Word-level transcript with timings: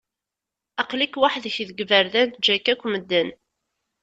Aql-ik 0.81 1.13
weḥd-k 1.19 1.57
deg 1.69 1.77
iberdan, 1.83 2.29
ǧǧan-k 2.37 2.65
akk 2.73 2.83
medden. 2.91 3.29